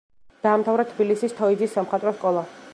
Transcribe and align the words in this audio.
დაამთავრა 0.45 0.85
თბილისის 0.93 1.37
თოიძის 1.41 1.77
სამხატვრო 1.79 2.19
სკოლა. 2.19 2.47